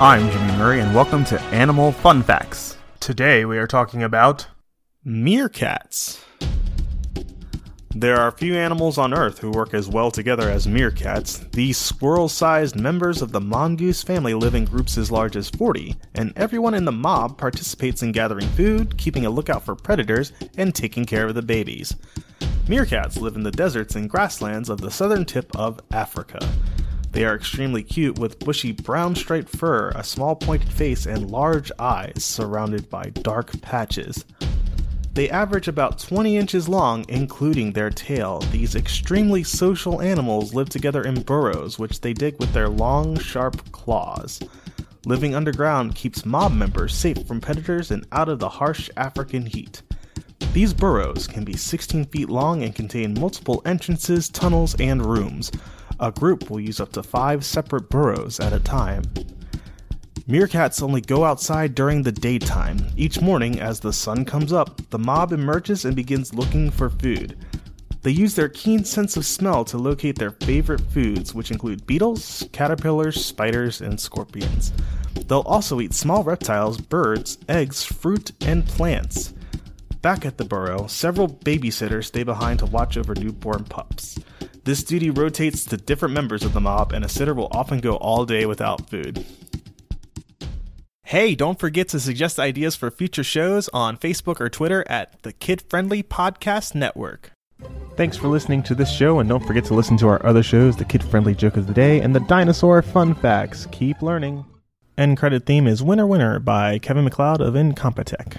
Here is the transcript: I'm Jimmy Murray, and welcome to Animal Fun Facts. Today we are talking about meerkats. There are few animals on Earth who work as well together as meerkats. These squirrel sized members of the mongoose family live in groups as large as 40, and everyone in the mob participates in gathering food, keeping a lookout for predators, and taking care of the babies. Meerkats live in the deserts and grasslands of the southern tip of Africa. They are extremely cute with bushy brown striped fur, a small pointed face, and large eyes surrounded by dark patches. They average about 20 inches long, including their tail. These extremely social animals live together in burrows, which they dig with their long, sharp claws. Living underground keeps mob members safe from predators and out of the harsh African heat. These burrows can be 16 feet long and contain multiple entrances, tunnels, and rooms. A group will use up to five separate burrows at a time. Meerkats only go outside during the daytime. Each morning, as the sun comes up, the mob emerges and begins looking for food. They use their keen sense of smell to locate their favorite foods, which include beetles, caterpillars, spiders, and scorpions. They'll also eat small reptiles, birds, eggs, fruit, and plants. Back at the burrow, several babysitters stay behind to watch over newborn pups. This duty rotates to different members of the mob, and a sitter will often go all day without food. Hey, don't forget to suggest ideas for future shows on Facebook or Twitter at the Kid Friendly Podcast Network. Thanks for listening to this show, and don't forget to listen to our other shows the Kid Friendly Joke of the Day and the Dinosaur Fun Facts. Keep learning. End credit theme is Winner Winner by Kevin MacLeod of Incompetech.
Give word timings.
I'm 0.00 0.28
Jimmy 0.28 0.58
Murray, 0.58 0.80
and 0.80 0.92
welcome 0.92 1.24
to 1.26 1.40
Animal 1.40 1.92
Fun 1.92 2.24
Facts. 2.24 2.76
Today 2.98 3.44
we 3.44 3.58
are 3.58 3.68
talking 3.68 4.02
about 4.02 4.48
meerkats. 5.06 6.20
There 7.94 8.16
are 8.16 8.32
few 8.32 8.56
animals 8.56 8.98
on 8.98 9.14
Earth 9.14 9.38
who 9.38 9.52
work 9.52 9.72
as 9.72 9.88
well 9.88 10.10
together 10.10 10.50
as 10.50 10.66
meerkats. 10.66 11.48
These 11.52 11.78
squirrel 11.78 12.28
sized 12.28 12.74
members 12.74 13.22
of 13.22 13.30
the 13.30 13.40
mongoose 13.40 14.02
family 14.02 14.34
live 14.34 14.56
in 14.56 14.64
groups 14.64 14.98
as 14.98 15.12
large 15.12 15.36
as 15.36 15.48
40, 15.50 15.94
and 16.16 16.32
everyone 16.34 16.74
in 16.74 16.86
the 16.86 16.92
mob 16.92 17.38
participates 17.38 18.02
in 18.02 18.10
gathering 18.10 18.48
food, 18.48 18.98
keeping 18.98 19.26
a 19.26 19.30
lookout 19.30 19.64
for 19.64 19.76
predators, 19.76 20.32
and 20.56 20.74
taking 20.74 21.04
care 21.04 21.26
of 21.26 21.36
the 21.36 21.42
babies. 21.42 21.94
Meerkats 22.66 23.20
live 23.20 23.36
in 23.36 23.44
the 23.44 23.52
deserts 23.52 23.94
and 23.94 24.10
grasslands 24.10 24.68
of 24.68 24.80
the 24.80 24.90
southern 24.90 25.24
tip 25.24 25.54
of 25.54 25.78
Africa. 25.92 26.40
They 27.14 27.24
are 27.24 27.36
extremely 27.36 27.84
cute 27.84 28.18
with 28.18 28.40
bushy 28.40 28.72
brown 28.72 29.14
striped 29.14 29.48
fur, 29.48 29.90
a 29.90 30.02
small 30.02 30.34
pointed 30.34 30.72
face, 30.72 31.06
and 31.06 31.30
large 31.30 31.70
eyes 31.78 32.24
surrounded 32.24 32.90
by 32.90 33.10
dark 33.10 33.60
patches. 33.62 34.24
They 35.12 35.30
average 35.30 35.68
about 35.68 36.00
20 36.00 36.36
inches 36.36 36.68
long, 36.68 37.04
including 37.08 37.70
their 37.70 37.90
tail. 37.90 38.40
These 38.50 38.74
extremely 38.74 39.44
social 39.44 40.02
animals 40.02 40.54
live 40.54 40.70
together 40.70 41.04
in 41.04 41.22
burrows, 41.22 41.78
which 41.78 42.00
they 42.00 42.14
dig 42.14 42.36
with 42.40 42.52
their 42.52 42.68
long, 42.68 43.16
sharp 43.20 43.70
claws. 43.70 44.40
Living 45.06 45.36
underground 45.36 45.94
keeps 45.94 46.26
mob 46.26 46.52
members 46.52 46.92
safe 46.92 47.24
from 47.28 47.40
predators 47.40 47.92
and 47.92 48.04
out 48.10 48.28
of 48.28 48.40
the 48.40 48.48
harsh 48.48 48.90
African 48.96 49.46
heat. 49.46 49.82
These 50.52 50.74
burrows 50.74 51.28
can 51.28 51.44
be 51.44 51.56
16 51.56 52.06
feet 52.06 52.28
long 52.28 52.64
and 52.64 52.74
contain 52.74 53.14
multiple 53.14 53.62
entrances, 53.64 54.28
tunnels, 54.28 54.74
and 54.80 55.04
rooms. 55.04 55.52
A 56.04 56.12
group 56.12 56.50
will 56.50 56.60
use 56.60 56.80
up 56.80 56.92
to 56.92 57.02
five 57.02 57.46
separate 57.46 57.88
burrows 57.88 58.38
at 58.38 58.52
a 58.52 58.60
time. 58.60 59.04
Meerkats 60.28 60.82
only 60.82 61.00
go 61.00 61.24
outside 61.24 61.74
during 61.74 62.02
the 62.02 62.12
daytime. 62.12 62.76
Each 62.94 63.22
morning, 63.22 63.58
as 63.58 63.80
the 63.80 63.90
sun 63.90 64.26
comes 64.26 64.52
up, 64.52 64.82
the 64.90 64.98
mob 64.98 65.32
emerges 65.32 65.86
and 65.86 65.96
begins 65.96 66.34
looking 66.34 66.70
for 66.70 66.90
food. 66.90 67.38
They 68.02 68.10
use 68.10 68.34
their 68.34 68.50
keen 68.50 68.84
sense 68.84 69.16
of 69.16 69.24
smell 69.24 69.64
to 69.64 69.78
locate 69.78 70.18
their 70.18 70.32
favorite 70.32 70.82
foods, 70.82 71.32
which 71.32 71.50
include 71.50 71.86
beetles, 71.86 72.46
caterpillars, 72.52 73.24
spiders, 73.24 73.80
and 73.80 73.98
scorpions. 73.98 74.74
They'll 75.26 75.40
also 75.40 75.80
eat 75.80 75.94
small 75.94 76.22
reptiles, 76.22 76.78
birds, 76.82 77.38
eggs, 77.48 77.82
fruit, 77.82 78.32
and 78.42 78.66
plants. 78.66 79.32
Back 80.02 80.26
at 80.26 80.36
the 80.36 80.44
burrow, 80.44 80.86
several 80.86 81.30
babysitters 81.30 82.04
stay 82.04 82.24
behind 82.24 82.58
to 82.58 82.66
watch 82.66 82.98
over 82.98 83.14
newborn 83.14 83.64
pups. 83.64 84.18
This 84.64 84.82
duty 84.82 85.10
rotates 85.10 85.64
to 85.66 85.76
different 85.76 86.14
members 86.14 86.42
of 86.42 86.54
the 86.54 86.60
mob, 86.60 86.92
and 86.92 87.04
a 87.04 87.08
sitter 87.08 87.34
will 87.34 87.48
often 87.52 87.80
go 87.80 87.96
all 87.96 88.24
day 88.24 88.46
without 88.46 88.88
food. 88.88 89.24
Hey, 91.02 91.34
don't 91.34 91.60
forget 91.60 91.88
to 91.88 92.00
suggest 92.00 92.38
ideas 92.38 92.74
for 92.74 92.90
future 92.90 93.22
shows 93.22 93.68
on 93.74 93.98
Facebook 93.98 94.40
or 94.40 94.48
Twitter 94.48 94.82
at 94.88 95.22
the 95.22 95.34
Kid 95.34 95.62
Friendly 95.68 96.02
Podcast 96.02 96.74
Network. 96.74 97.30
Thanks 97.96 98.16
for 98.16 98.28
listening 98.28 98.62
to 98.62 98.74
this 98.74 98.90
show, 98.90 99.18
and 99.18 99.28
don't 99.28 99.46
forget 99.46 99.66
to 99.66 99.74
listen 99.74 99.98
to 99.98 100.08
our 100.08 100.24
other 100.24 100.42
shows 100.42 100.76
the 100.76 100.84
Kid 100.86 101.04
Friendly 101.04 101.34
Joke 101.34 101.58
of 101.58 101.66
the 101.66 101.74
Day 101.74 102.00
and 102.00 102.14
the 102.14 102.20
Dinosaur 102.20 102.80
Fun 102.80 103.14
Facts. 103.14 103.68
Keep 103.70 104.00
learning. 104.00 104.46
End 104.96 105.18
credit 105.18 105.44
theme 105.44 105.66
is 105.66 105.82
Winner 105.82 106.06
Winner 106.06 106.38
by 106.38 106.78
Kevin 106.78 107.04
MacLeod 107.04 107.42
of 107.42 107.52
Incompetech. 107.52 108.38